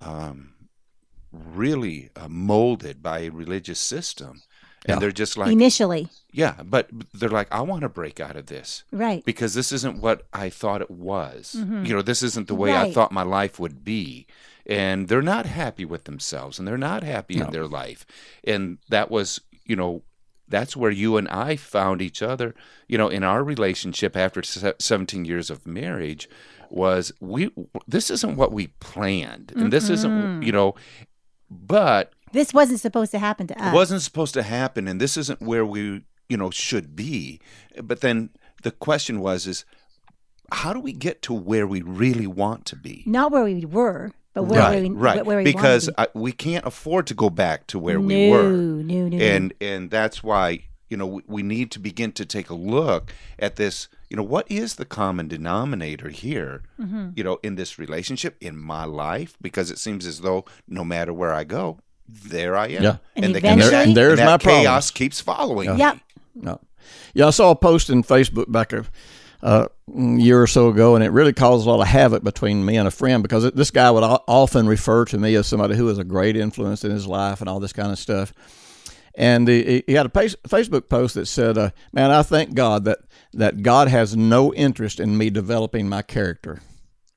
[0.00, 0.50] um,
[1.32, 4.42] really uh, molded by a religious system.
[4.84, 4.98] And Yeah.
[5.00, 6.08] they're just like, Initially.
[6.32, 9.24] yeah, but they're like, I want to break out of this Right.
[9.24, 11.56] because this isn't what I thought it was.
[11.58, 11.84] Mm-hmm.
[11.84, 14.26] You know, this isn't the way I thought my life would be.
[14.66, 18.06] And they're not happy with themselves and they're not happy in their life.
[18.44, 20.02] And that was, you know,
[20.48, 22.54] that's where you and I found each other,
[22.86, 26.28] you know, in our relationship after 17 years of marriage
[26.70, 27.50] was we
[27.86, 30.42] this isn't what we planned and this isn't mm-hmm.
[30.42, 30.74] you know
[31.50, 33.72] but This wasn't supposed to happen to us.
[33.72, 37.40] it wasn't supposed to happen and this isn't where we you know should be
[37.82, 38.30] but then
[38.62, 39.64] the question was is
[40.50, 44.12] how do we get to where we really want to be Not where we were,
[44.34, 47.28] but where right we right where we because wanted I, we can't afford to go
[47.30, 48.06] back to where be.
[48.06, 49.16] we were No, no, no.
[49.18, 53.12] and and that's why you know we, we need to begin to take a look
[53.38, 57.10] at this you know what is the common denominator here Mm-hmm.
[57.16, 61.12] you know in this relationship in my life because it seems as though no matter
[61.12, 61.78] where i go
[62.24, 62.96] there i am Yeah.
[63.16, 64.62] And the eventually- chaos- And there's that my problem.
[64.62, 65.94] chaos keeps following Yep.
[65.96, 66.00] me.
[66.34, 66.60] No.
[67.14, 68.84] Yeah, I saw a post in Facebook back a
[69.42, 72.76] uh, year or so ago, and it really caused a lot of havoc between me
[72.76, 75.74] and a friend because it, this guy would o- often refer to me as somebody
[75.76, 78.32] who was a great influence in his life and all this kind of stuff.
[79.14, 82.84] And he, he had a pas- Facebook post that said, uh, "Man, I thank God
[82.84, 82.98] that
[83.34, 86.60] that God has no interest in me developing my character."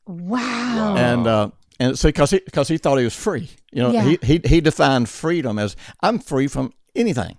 [0.08, 0.96] wow.
[0.98, 4.04] and uh, and so because he because he thought he was free, you know, Yeah.
[4.04, 7.38] he, he he defined freedom as I'm free from anything.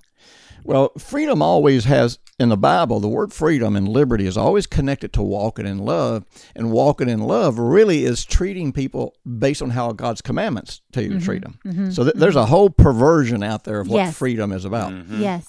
[0.65, 5.13] Well, freedom always has in the Bible the word freedom and liberty is always connected
[5.15, 9.93] to walking in love, and walking in love really is treating people based on how
[9.93, 11.25] God's commandments tell you to mm-hmm.
[11.25, 11.59] treat them.
[11.65, 11.91] Mm-hmm.
[11.91, 12.43] So th- there's mm-hmm.
[12.43, 14.17] a whole perversion out there of what Yes.
[14.17, 14.93] freedom is about.
[15.09, 15.47] Yes.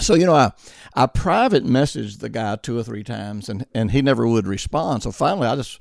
[0.00, 0.52] So you know, I
[0.94, 5.02] I private messaged the guy two or three times, and and he never would respond.
[5.02, 5.80] So finally, I just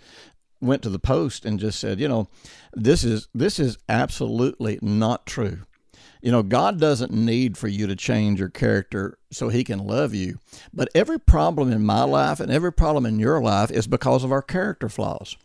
[0.64, 2.28] went to the post and just said, you know,
[2.74, 5.60] this is this is absolutely not true.
[6.24, 10.14] You know, God doesn't need for you to change your character so He can love
[10.14, 10.40] you.
[10.74, 14.32] But every problem in my life and every problem in your life is because of
[14.32, 15.36] our character flaws.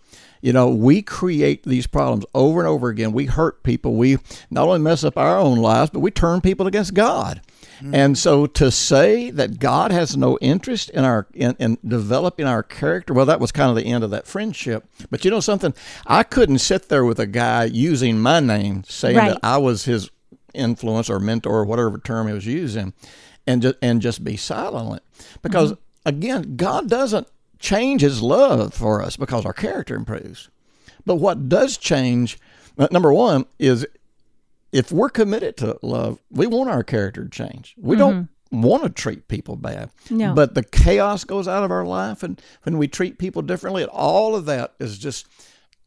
[0.40, 3.10] You know, we create these problems over and over again.
[3.10, 3.96] We hurt people.
[3.96, 4.18] We
[4.50, 7.40] not only mess up our own lives, but we turn people against God.
[7.80, 7.92] Hmm.
[7.92, 12.62] And so to say that God has no interest in our in, in developing our
[12.62, 14.88] character, well, that was kind of the end of that friendship.
[15.10, 15.74] But you know something,
[16.06, 19.30] I couldn't sit there with a guy using my name, saying Right.
[19.30, 20.08] that I was his
[20.58, 22.92] influence or mentor or whatever term he was using,
[23.46, 25.02] and just and just be silent.
[25.42, 26.08] Because mm-hmm.
[26.08, 30.50] again, God doesn't change His love for us because our character improves.
[31.06, 32.38] But what does change,
[32.90, 33.86] number one, is
[34.72, 37.74] if we're committed to love, we want our character to change.
[37.78, 38.62] We don't mm-hmm.
[38.62, 39.90] want to treat people bad.
[40.10, 40.34] No.
[40.34, 44.36] But the chaos goes out of our life, and when we treat people differently, all
[44.36, 45.26] of that is just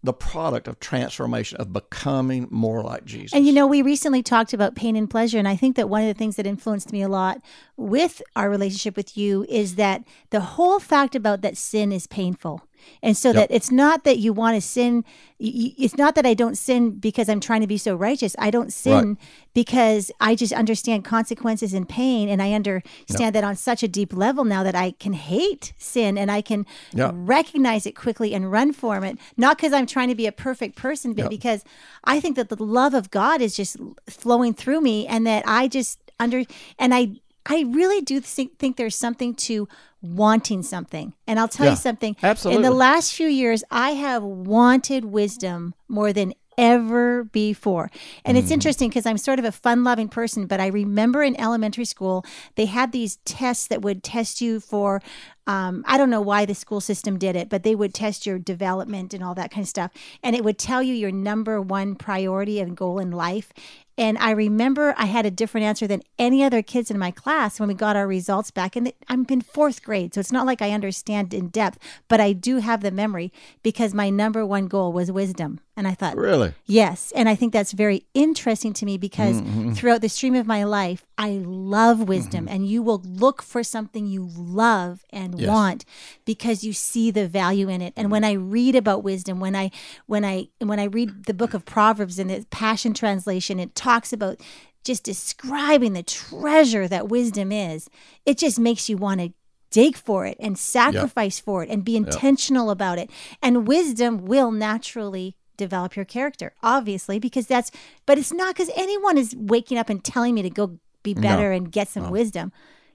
[0.03, 3.33] the product of transformation, of becoming more like Jesus.
[3.33, 5.37] And you know, we recently talked about pain and pleasure.
[5.37, 7.41] And I think that one of the things that influenced me a lot
[7.77, 12.63] with our relationship with you is that the whole fact about that sin is painful.
[13.01, 15.03] And so that it's not that you want to sin.
[15.39, 18.35] It's not that I don't sin because I'm trying to be so righteous.
[18.37, 19.17] I don't sin
[19.53, 22.29] because I just understand consequences and pain.
[22.29, 26.17] And I understand that on such a deep level now that I can hate sin
[26.17, 27.11] and I can Yeah.
[27.13, 29.17] recognize it quickly and run from it.
[29.35, 31.63] Not because I'm trying to be a perfect person, but because
[32.03, 33.77] I think that the love of God is just
[34.09, 36.43] flowing through me and that I just under,
[36.77, 37.13] and I,
[37.45, 39.67] I really do think, think there's something to
[40.01, 41.13] wanting something.
[41.27, 42.15] And I'll tell Yeah, you something.
[42.21, 42.63] Absolutely.
[42.65, 47.89] In the last few years, I have wanted wisdom more than ever before.
[48.25, 48.43] And Mm-hmm.
[48.43, 51.85] it's interesting because I'm sort of a fun loving person, but I remember in elementary
[51.85, 52.25] school,
[52.55, 55.01] they had these tests that would test you for,
[55.47, 58.37] um, I don't know why the school system did it, but they would test your
[58.37, 59.91] development and all that kind of stuff.
[60.21, 63.53] And it would tell you your number one priority and goal in life.
[63.97, 67.59] And I remember I had a different answer than any other kids in my class
[67.59, 68.75] when we got our results back.
[68.75, 71.77] And I'm in fourth grade, so it's not like I understand in depth,
[72.07, 73.31] but I do have the memory
[73.63, 75.59] because my number one goal was wisdom.
[75.81, 77.11] And I thought, really, Yes.
[77.15, 79.59] And I think that's very interesting to me because Mm-hmm.
[79.59, 79.73] mm-hmm.
[79.73, 82.53] throughout the stream of my life, I love wisdom mm-hmm.
[82.53, 85.49] and you will look for something you love and Yes.
[85.49, 85.85] want
[86.23, 87.93] because you see the value in it.
[87.97, 88.11] And mm-hmm.
[88.11, 89.71] when I read about wisdom, when I
[90.05, 94.13] when I when I read the book of Proverbs in the Passion Translation, it talks
[94.13, 94.39] about
[94.83, 97.89] just describing the treasure that wisdom is.
[98.23, 99.33] It just makes you want to
[99.71, 103.09] dig for it and sacrifice for it and be intentional about it.
[103.41, 107.71] And wisdom will naturally develop your character, obviously, because that's,
[108.05, 111.51] but it's not because anyone is waking up and telling me to go be better
[111.51, 112.51] and get some wisdom.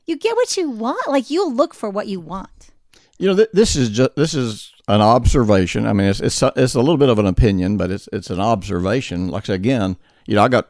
[0.06, 1.08] You get what you want.
[1.08, 2.70] Like you'll look for what you want.
[3.18, 5.86] you know, th- this is just this is an observation.
[5.86, 8.40] I mean, it's it's it's a little bit of an opinion, but it's it's an
[8.40, 9.28] observation.
[9.28, 10.68] Like I said again, you know, I got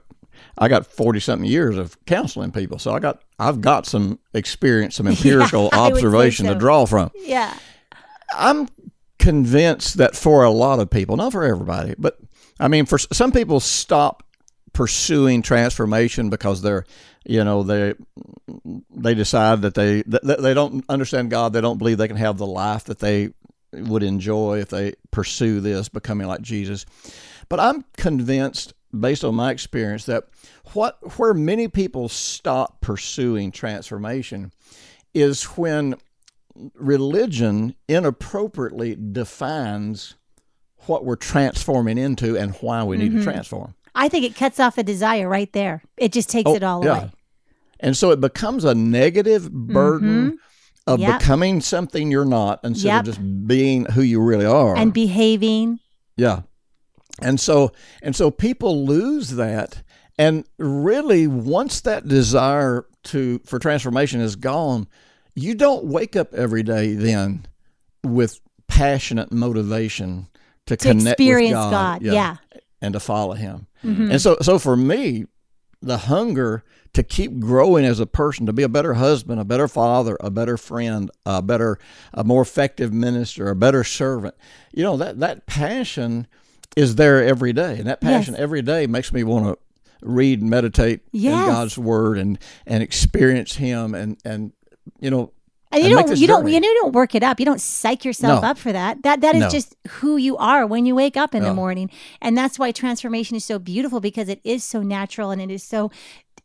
[0.57, 4.97] I got forty something years of counseling people, so I got I've got some experience,
[4.97, 6.55] some empirical say observation so.
[6.55, 7.11] to draw from.
[7.17, 7.53] Yeah.
[8.33, 8.69] I'm
[9.27, 12.17] convinced that for a lot of people, not for everybody, but
[12.61, 14.23] I mean, for some people, stop
[14.73, 16.85] pursuing transformation because they're,
[17.25, 17.95] you know, they
[18.95, 21.53] they decide that they that they don't understand God.
[21.53, 23.31] They don't believe they can have the life that they
[23.73, 26.87] would enjoy if they pursue this, becoming like Jesus.
[27.49, 30.29] But I'm convinced, based on my experience, that
[30.75, 34.53] what where many people stop pursuing transformation
[35.15, 35.97] is when
[36.75, 40.15] religion inappropriately defines
[40.87, 43.25] what we're transforming into and why we need to mm-hmm.
[43.25, 43.75] transform.
[43.95, 45.83] I think it cuts off a desire right there.
[45.97, 46.99] It just takes oh, it all Oh, yeah.
[46.99, 47.11] away.
[47.81, 49.73] And so it becomes a negative mm-hmm.
[49.73, 50.39] burden
[50.87, 51.19] of Yep.
[51.19, 53.01] becoming something you're not instead Yep.
[53.01, 54.77] of just being who you really are.
[54.77, 55.81] And behaving.
[56.17, 56.43] Yeah.
[57.21, 59.83] And so and so people lose that
[60.19, 64.87] and really once that desire to for transformation is gone,
[65.37, 67.47] you don't wake up every day then
[68.03, 70.27] with passionate motivation
[70.67, 72.03] to, To connect experience with God, God.
[72.03, 72.37] Yeah.
[72.83, 73.67] and to follow him.
[73.85, 74.11] Mm-hmm.
[74.13, 75.27] And so so for me,
[75.83, 79.69] the hunger to keep growing as a person, to be a better husband, a better
[79.69, 81.79] father, a better friend, a better,
[82.15, 84.35] a more effective minister, a better servant.
[84.73, 86.27] You know that that passion
[86.77, 88.41] is there every day, and that passion Yes.
[88.43, 89.59] every day makes me want to
[90.03, 91.39] read and meditate Yes.
[91.47, 94.53] in God's Word and and experience Him and and
[95.01, 95.33] you know.
[95.73, 97.41] And you and don't you don't you know, you don't work it up.
[97.41, 98.49] You don't psych yourself No.
[98.51, 99.03] up for that.
[99.03, 99.49] That that is No.
[99.51, 101.91] just who you are when you wake up in the morning.
[102.21, 105.65] And that's why transformation is so beautiful because it is so natural and it is
[105.65, 105.91] so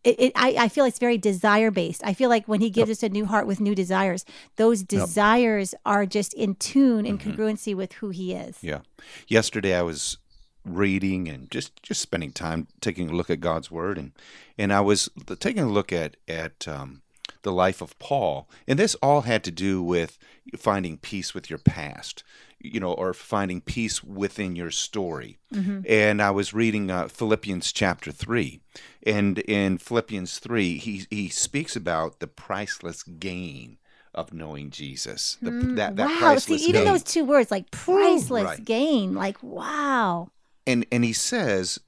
[0.03, 2.01] it, it I, I feel it's very desire based.
[2.03, 4.25] I feel like when he gives us a new heart with new desires,
[4.55, 8.57] those desires are just in tune in congruency with who he is.
[8.61, 8.79] Yeah.
[9.27, 10.17] Yesterday I was
[10.65, 14.11] reading and just just spending time taking a look at God's word and
[14.57, 17.01] and I was taking a look at at um,
[17.43, 20.17] the life of Paul and this all had to do with
[20.57, 22.23] finding peace with your past
[22.59, 25.37] you know or finding peace within your story
[25.85, 28.61] and I was reading uh, Philippians chapter 3
[29.05, 33.77] and in Philippians 3 he he speaks about the priceless gain
[34.13, 36.35] of knowing Jesus the, that that wow.
[36.37, 36.85] See, even gain.
[36.85, 38.65] those two words like priceless Right.
[38.65, 40.29] gain, like wow.
[40.67, 41.79] and and he says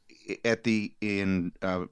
[0.45, 1.85] at the in uh,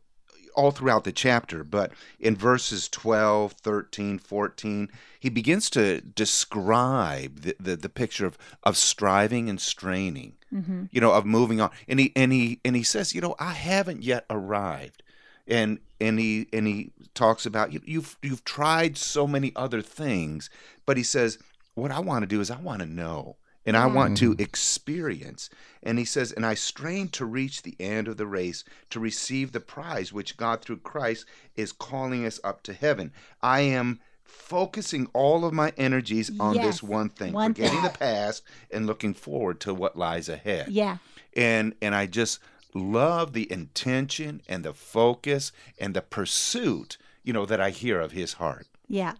[0.55, 7.55] all throughout the chapter but in verses 12 13 14 he begins to describe the,
[7.59, 10.85] the, the picture of, of striving and straining mm-hmm.
[10.91, 11.71] you know of moving on.
[11.87, 15.03] And he and he and he says you know i haven't yet arrived.
[15.47, 20.49] And and he and he talks about you, you've you've tried so many other things.
[20.85, 21.37] But he says
[21.73, 24.41] what i want to do is i want to know and I want to mm.
[24.41, 25.49] experience.
[25.83, 29.51] And he says, And I strain to reach the end of the race to receive
[29.51, 33.11] the prize which God through Christ is calling us up to heaven.
[33.41, 37.91] I am focusing all of my energies on Yes, this one thing, one forgetting thing.
[37.91, 40.97] the past and looking forward to what lies ahead Yeah.
[41.35, 42.39] and and I just
[42.73, 48.13] love the intention and the focus and the pursuit, you know, that I hear of
[48.13, 48.67] his heart.
[48.87, 49.13] Yeah.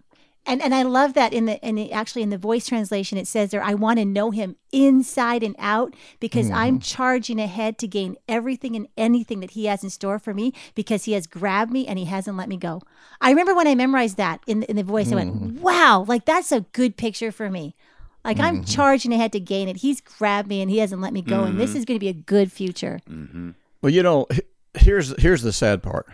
[0.45, 3.27] And and I love that in the in the actually in the voice translation it
[3.27, 6.56] says there I want to know him inside and out because hmm.
[6.56, 10.54] I'm charging ahead to gain everything and anything that he has in store for me
[10.73, 12.82] because he has grabbed me and he hasn't let me go.
[13.21, 15.62] I remember when I memorized that in in the voice I went, hmm.
[15.62, 17.75] "Wow, like that's a good picture for me."
[18.23, 18.65] Like I'm mm-hmm.
[18.65, 19.77] charging ahead to gain it.
[19.77, 21.80] He's grabbed me and he hasn't let me go and this mm-hmm.
[21.80, 22.99] is going to be a good future.
[23.10, 23.51] Mm-hmm.
[23.82, 24.41] Well, you know, h-
[24.75, 26.08] here's here's the sad part.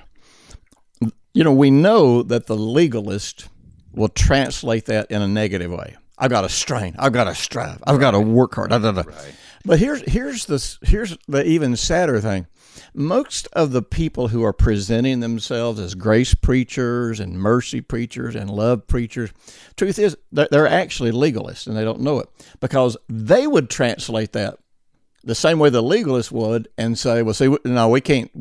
[1.34, 3.48] You know, we know that the legalist
[3.98, 5.96] will translate that in a negative way.
[6.18, 6.96] I've got to strain.
[6.98, 7.84] I've got to strive.
[7.86, 8.72] I've got to work hard.
[8.72, 9.04] Da, da, da.
[9.66, 12.48] But here's here's the here's the even sadder thing.
[12.94, 18.50] Most of the people who are presenting themselves as grace preachers and mercy preachers and
[18.50, 19.32] love preachers,
[19.76, 22.30] truth is they're actually legalists and they don't know it
[22.60, 24.58] because they would translate that
[25.28, 28.32] the same way the legalists would and say, well, see, no, we can't,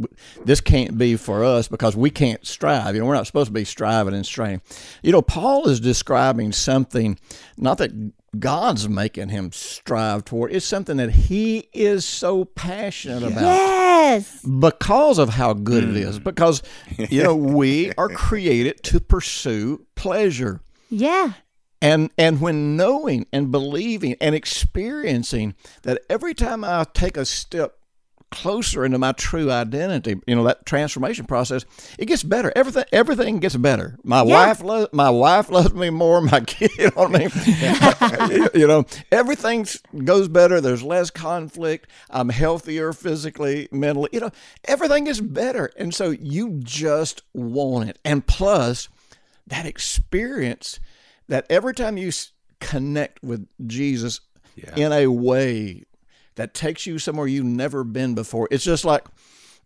[0.47, 2.95] this can't be for us because we can't strive.
[2.95, 4.63] You know, we're not supposed to be striving and straining.
[5.03, 7.19] You know, Paul is describing something,
[7.59, 13.41] not that God's making him strive toward, it's something that he is so passionate about
[13.43, 14.43] Yes.
[14.43, 16.21] because of how good it is.
[16.21, 16.25] Mm.
[16.25, 16.63] Because,
[17.11, 20.61] you know, we are created to pursue pleasure.
[20.89, 21.33] Yeah.
[21.83, 27.75] And and when knowing and believing and experiencing that every time I take a step
[28.33, 31.65] closer into my true identity, you know that transformation process,
[31.99, 32.53] it gets better.
[32.57, 33.97] Everything everything gets better.
[34.03, 34.47] My Yeah.
[34.47, 36.21] wife loves my wife loves me more.
[36.23, 38.49] My kid, you know what I mean?
[38.55, 39.67] you know, everything
[40.05, 40.61] goes better.
[40.61, 41.89] There's less conflict.
[42.11, 44.09] I'm healthier physically, mentally.
[44.13, 44.31] You know,
[44.65, 47.99] everything is better, and so you just want it.
[48.05, 48.89] And plus,
[49.47, 50.81] that experience
[51.29, 52.11] that every time you
[52.61, 54.21] connect with Jesus
[54.77, 55.85] in a way
[56.37, 59.07] that takes you somewhere you've never been before, it's just like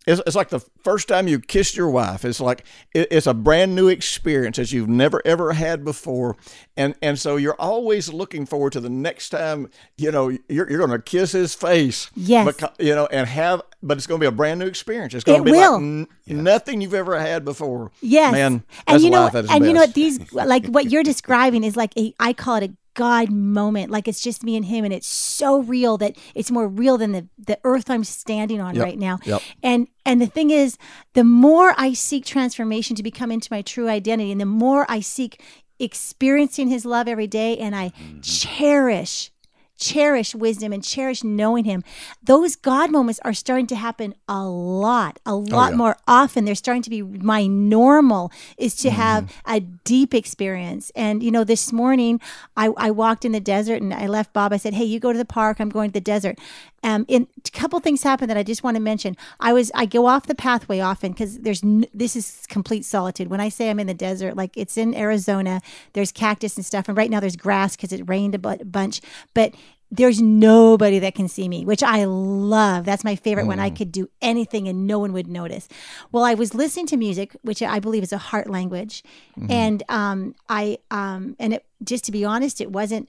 [0.06, 2.24] it's, it's like the first time you kissed your wife.
[2.24, 6.36] It's like it, it's a brand new experience that you've never ever had before,
[6.76, 10.78] and and so you're always looking forward to the next time you know you're, you're
[10.78, 12.10] going to kiss his face.
[12.16, 12.48] Yes.
[12.48, 15.12] Becau- you know, and have, but it's going to be a brand new experience.
[15.12, 15.72] It's going It to be will.
[15.74, 16.08] like n-
[16.44, 17.92] nothing you've ever had before.
[18.00, 18.32] Yes.
[18.32, 20.90] man, and that's you know, life at its and you know what these like what
[20.90, 23.90] you're describing is like a I call it a God moment.
[23.90, 27.12] Like it's just me and him, and it's so real that it's more real than
[27.12, 28.84] the the earth I'm standing on Yep.
[28.84, 29.18] right now.
[29.24, 29.42] Yep.
[29.62, 30.76] And and the thing is,
[31.14, 35.00] the more I seek transformation to become into my true identity, and the more I
[35.00, 35.42] seek
[35.78, 38.20] experiencing His love every day, and I mm-hmm.
[38.20, 39.30] cherish
[39.80, 41.82] cherish wisdom and cherish knowing him
[42.22, 45.76] those god moments are starting to happen a lot a oh, lot yeah.
[45.76, 46.44] more often.
[46.44, 49.52] They're starting to be my normal is to have mm-hmm.
[49.54, 50.90] a deep experience.
[50.94, 52.20] And you know this morning
[52.56, 54.52] I, I walked in the desert and i left bob.
[54.52, 55.60] I said hey you go to the park.
[55.60, 56.38] I'm going to the desert
[56.82, 59.16] um, in, a couple things happened that I just want to mention.
[59.38, 63.28] I was I go off the pathway often because there's n- this is complete solitude.
[63.28, 65.60] When I say I'm in the desert, like it's in Arizona,
[65.92, 69.00] there's cactus and stuff, and right now there's grass because it rained a bu- bunch,
[69.34, 69.54] but
[69.92, 72.84] there's nobody that can see me, which I love.
[72.84, 75.68] That's my favorite when I could do anything and no one would notice.
[76.12, 79.02] Well, I was listening to music, which I believe is a heart language,
[79.50, 83.08] and um, I um, and it just to be honest, it wasn't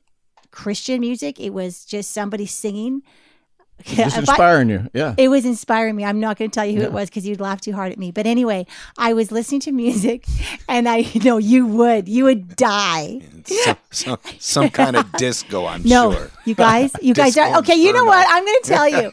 [0.50, 1.40] Christian music.
[1.40, 3.04] It was just somebody singing.
[3.86, 4.90] Just If I- inspiring you.
[4.94, 5.14] Yeah.
[5.18, 6.04] it was inspiring me.
[6.06, 7.98] I'm not going to tell you who it was because you'd laugh too hard at
[8.00, 8.12] me.
[8.12, 8.66] But anyway,
[8.98, 10.26] I was listening to music,
[10.68, 13.22] and I know you would, you would die.
[13.46, 16.32] Some, some, some kind of disco, I'm No, sure.
[16.46, 17.76] you guys, you guys are okay.
[17.76, 18.26] You know what?
[18.30, 19.12] I'm going to tell you.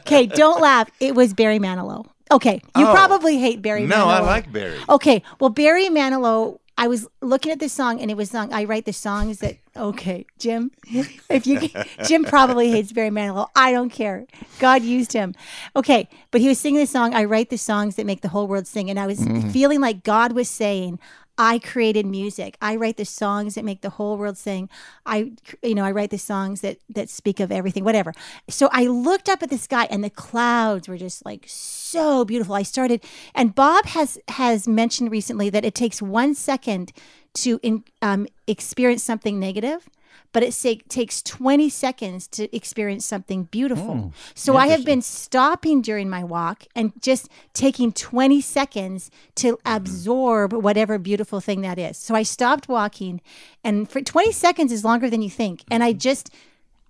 [0.00, 0.90] Okay, don't laugh.
[1.00, 2.06] It was Barry Manilow.
[2.30, 2.92] Okay, you Oh.
[2.92, 3.86] probably hate Barry.
[3.86, 4.78] No, I like Barry.
[4.88, 6.58] Okay, well, Barry Manilow.
[6.76, 8.52] I was looking at this song, and it was song.
[8.52, 9.56] I write the songs that.
[9.76, 10.70] Okay, Jim.
[10.86, 11.68] If you,
[12.04, 13.48] Jim probably hates Barry Manilow.
[13.54, 14.26] I don't care.
[14.58, 15.34] God used him.
[15.76, 17.14] Okay, but he was singing this song.
[17.14, 19.50] I write the songs that make the whole world sing, and I was mm-hmm.
[19.50, 20.98] feeling like God was saying.
[21.36, 22.56] I created music.
[22.60, 24.68] I write the songs that make the whole world sing.
[25.04, 28.12] I, you know, I write the songs that that speak of everything, whatever.
[28.48, 32.54] So I looked up at the sky, and the clouds were just like so beautiful.
[32.54, 33.02] I started,
[33.34, 36.92] and Bob has has mentioned recently that it takes one second
[37.34, 39.88] to in, um, experience something negative,
[40.32, 43.94] but it say, takes 20 seconds to experience something beautiful.
[43.94, 44.08] Hmm.
[44.34, 49.56] so I have been stopping during my walk and just taking 20 seconds to hmm.
[49.64, 51.96] absorb whatever beautiful thing that is.
[51.96, 53.20] So I stopped walking,
[53.62, 55.64] and for 20 seconds is longer than you think.
[55.70, 55.98] And I mm-hmm.
[55.98, 56.30] just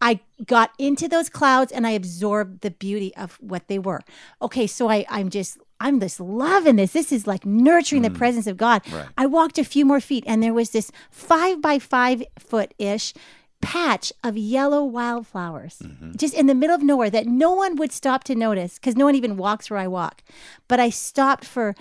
[0.00, 4.02] I got into those clouds and I absorbed the beauty of what they were.
[4.42, 6.92] Okay, so I, I'm just I'm just loving this.
[6.92, 8.16] This is like nurturing the mm.
[8.16, 8.80] presence of God.
[8.90, 9.06] Right.
[9.18, 13.12] I walked a few more feet and there was this five by five foot ish
[13.60, 16.12] patch of yellow wildflowers mm-hmm.
[16.16, 19.04] just in the middle of nowhere that no one would stop to notice because no
[19.04, 20.22] one even walks where I walk.
[20.68, 21.74] But I stopped for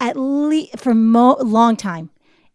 [0.00, 2.08] at least for mo- long time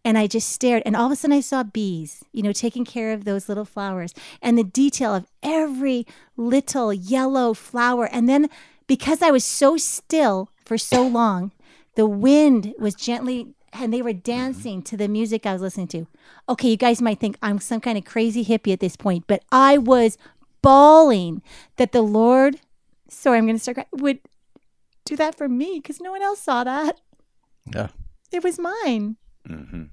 [0.04, 2.84] and I just stared and all of a sudden I saw bees, you know, taking
[2.84, 8.50] care of those little flowers and the detail of every little yellow flower and then
[8.88, 11.52] because I was so still for so long,
[11.96, 16.08] the wind was gently and they were dancing to the music I was listening to.
[16.48, 19.44] Okay, you guys might think I'm some kind of crazy hippie at this point, but
[19.52, 20.18] I was
[20.62, 21.42] bawling
[21.76, 22.60] that the Lord,
[23.10, 24.20] sorry, I'm going to start crying, would
[25.04, 27.02] do that for me because no one else saw that.
[27.74, 27.90] Yeah.
[28.32, 29.18] It was mine.
[29.48, 29.84] Mm-hmm.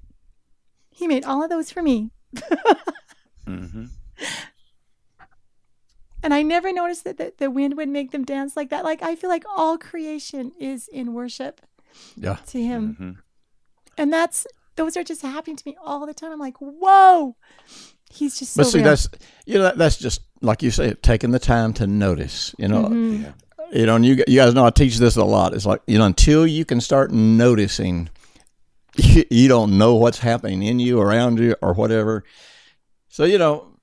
[0.90, 2.10] He made all of those for me.
[3.44, 3.86] Mm-hmm.
[6.22, 8.84] And I never noticed that the, the wind would make them dance like that.
[8.84, 11.60] Like, I feel like all creation is in worship
[12.16, 12.36] Yeah.
[12.48, 12.92] to Him.
[12.92, 13.10] Mm-hmm.
[13.98, 14.46] And that's,
[14.76, 16.32] those are just happening to me all the time.
[16.32, 17.36] I'm like, whoa.
[18.10, 18.84] He's just so But see, real.
[18.88, 19.08] that's
[19.46, 22.54] you know that's just like you say, taking the time to notice.
[22.58, 23.22] You know, Mhm.
[23.22, 23.32] Yeah.
[23.72, 25.54] you know, and you you guys know I teach this a lot.
[25.54, 28.10] It's like you know until you can start noticing,
[28.96, 32.22] you, you don't know what's happening in you, around you, or whatever.
[33.08, 33.78] So you know,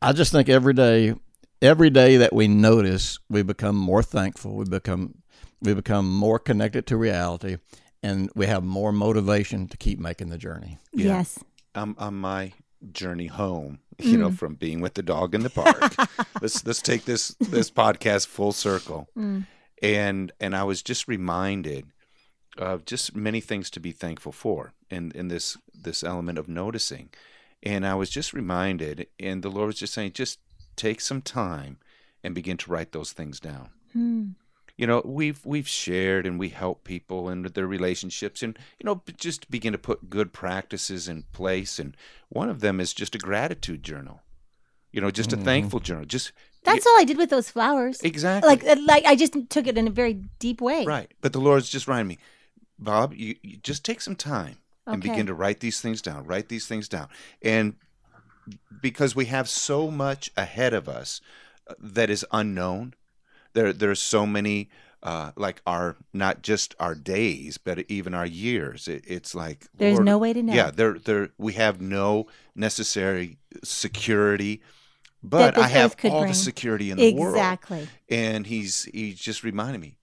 [0.00, 1.14] I just think every day,
[1.62, 4.56] every day that we notice, we become more thankful.
[4.56, 5.14] We become
[5.62, 7.58] we become more connected to reality,
[8.02, 10.78] and we have more motivation to keep making the journey.
[10.92, 11.18] Yeah.
[11.18, 11.38] Yes.
[11.74, 12.52] I'm on my
[12.90, 15.94] journey home, you know, from being with the dog in the park.
[16.42, 19.08] let's let's take this this podcast full circle.
[19.16, 19.46] Mm.
[19.82, 21.86] And and I was just reminded
[22.58, 27.10] of just many things to be thankful for in in this this element of noticing.
[27.64, 30.40] And I was just reminded and the Lord was just saying just
[30.76, 31.78] take some time
[32.22, 33.70] and begin to write those things down.
[33.92, 34.30] Hmm.
[34.78, 39.02] you know we've we've shared and we help people and their relationships and you know
[39.18, 41.78] just begin to put good practices in place.
[41.78, 41.96] And
[42.30, 44.22] one of them is just a gratitude journal
[44.92, 46.32] you know just a thankful journal just
[46.64, 48.00] That's all I did with those flowers.
[48.02, 48.48] exactly.
[48.48, 50.84] Like, uh, like I just took it in a very deep way.
[50.84, 51.10] right.
[51.20, 52.18] But the lord's just reminding me
[52.78, 56.48] bob you, you just take some time and begin to write these things down write
[56.48, 57.08] these things down.
[57.42, 57.74] And
[58.80, 61.20] because we have so much ahead of us
[61.68, 62.94] uh, that is unknown
[63.54, 64.68] there there are so many
[65.02, 69.94] uh, like our not just our days but even our years it, it's like There's
[69.94, 70.52] Lord, no way to know.
[70.54, 74.62] yeah there there we have no necessary security
[75.22, 76.32] but i have all bring.
[76.32, 77.88] the security in the world Exactly.
[78.08, 79.98] and he's he's just reminding me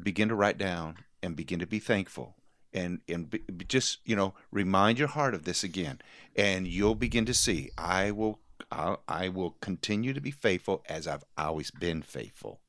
[0.00, 2.36] begin to write down and begin to be thankful
[2.72, 6.00] and and be, just you know remind your heart of this again
[6.36, 8.38] and you'll begin to see i will
[8.70, 12.60] I'll, i will continue to be faithful as i've always been faithful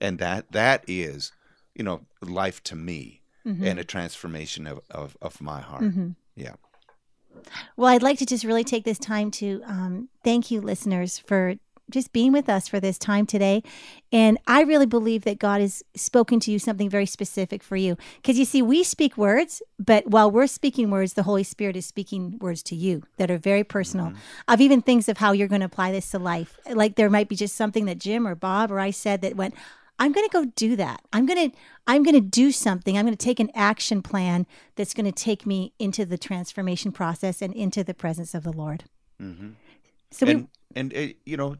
[0.00, 1.32] and that that is
[1.74, 3.64] you know life to me Mhm.
[3.64, 6.14] and a transformation of of, of my heart Mhm.
[6.36, 6.56] yeah
[7.76, 11.54] Well, I'd like to just really take this time to um, thank you, listeners, for
[11.90, 13.62] just being with us for this time today.
[14.12, 17.96] And I really believe that God has spoken to you something very specific for you.
[18.16, 21.86] Because you see, we speak words, but while we're speaking words, the Holy Spirit is
[21.86, 24.12] speaking words to you that are very personal,
[24.48, 26.58] of even things of how you're going to apply this to life.
[26.70, 29.54] Like there might be just something that Jim or Bob or I said that went,
[30.00, 31.02] I'm going to go do that.
[31.12, 32.96] I'm going to I'm going to do something.
[32.96, 36.90] I'm going to take an action plan that's going to take me into the transformation
[36.90, 38.84] process and into the presence of the Lord.
[39.18, 39.50] hmm
[40.10, 41.56] So we and and uh, you know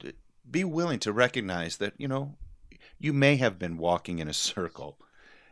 [0.50, 2.34] be willing to recognize that you know
[2.98, 4.98] you may have been walking in a circle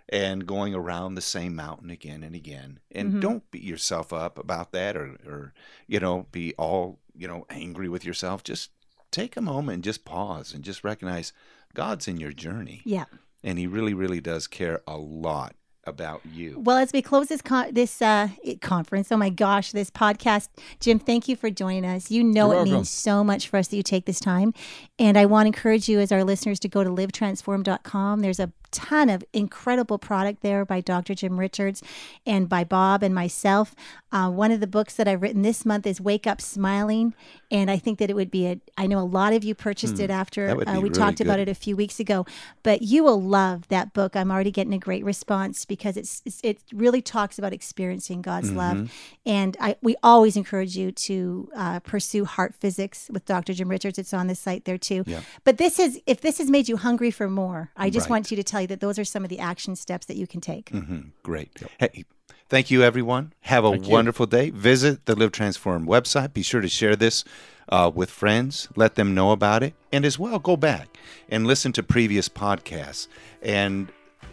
[0.09, 3.21] and going around the same mountain again and again and Mhm.
[3.21, 5.53] don't beat yourself up about that or or
[5.87, 8.71] you know be all you know angry with yourself just
[9.11, 11.33] take a moment and just pause and just recognize
[11.75, 13.05] God's in your journey yeah.
[13.45, 15.55] and he really really does care a lot
[15.89, 18.29] about you Well, as we close this con- this uh,
[18.61, 20.49] conference, oh my gosh, this podcast,
[20.81, 22.11] Jim, thank you for joining us.
[22.11, 22.73] You know You're it welcome.
[22.75, 24.53] means so much for us that you take this time,
[24.99, 28.21] and I want to encourage you as our listeners to go to livetransform.com.
[28.21, 31.15] There's a ton of incredible product there by Dr.
[31.15, 31.83] Jim Richards
[32.27, 33.75] and by Bob and myself.
[34.11, 37.15] Uh, one of the books that I've written this month is Wake Up Smiling,
[37.51, 38.61] and I think that it would be a.
[38.79, 41.49] I know a lot of you purchased it after uh, we really talked about it
[41.49, 42.25] a few weeks ago,
[42.63, 44.17] but you will love that book.
[44.17, 48.49] I'm already getting a great response because it's, it's it really talks about experiencing God's
[48.49, 48.57] Mm-hmm.
[48.59, 48.93] love,
[49.27, 53.53] and I we always encourage you to uh, pursue Heart Physics with Dr.
[53.53, 53.99] Jim Richards.
[53.99, 55.05] It's on the site there too.
[55.07, 55.21] Yeah.
[55.45, 58.11] But this is if this has made you hungry for more, I just Right.
[58.11, 60.27] want you to tell you that those are some of the action steps that you
[60.27, 60.71] can take.
[60.71, 61.51] hmm Great.
[61.79, 62.05] Hey,
[62.49, 63.33] thank you, everyone.
[63.43, 63.93] Have a Thank you.
[63.93, 64.51] wonderful day.
[64.51, 66.33] Visit the Live Transform website.
[66.33, 67.25] Be sure to share this
[67.69, 70.97] uh, with friends, let them know about it, and as well go back
[71.29, 73.09] and listen to previous podcasts
[73.43, 73.93] and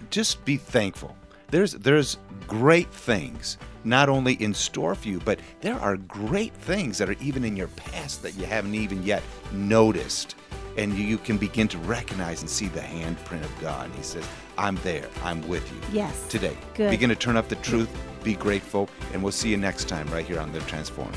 [0.10, 1.16] just be thankful.
[1.52, 2.18] There's there's
[2.48, 7.16] great things not only in store for you, but there are great things that are
[7.22, 9.22] even in your past that you haven't even yet
[9.52, 10.36] noticed.
[10.78, 13.86] And you, can begin to recognize and see the handprint of God.
[13.86, 15.10] And He says, I'm there.
[15.24, 15.80] I'm with you.
[15.92, 16.28] Yes.
[16.28, 16.58] Today.
[16.74, 16.92] Good.
[16.92, 17.90] Begin to turn up the truth,
[18.24, 21.12] be grateful, and we'll see you next time right here on The Transform.